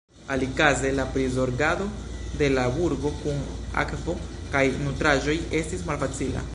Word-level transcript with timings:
Alikaze 0.27 0.91
la 0.99 1.05
prizorgado 1.17 1.85
de 2.39 2.49
la 2.55 2.65
burgo 2.79 3.13
kun 3.21 3.45
akvo 3.85 4.17
kaj 4.57 4.67
nutraĵoj 4.87 5.41
estis 5.63 5.91
malfacila. 5.93 6.49